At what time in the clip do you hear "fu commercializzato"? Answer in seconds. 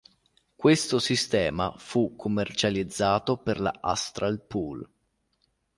1.77-3.37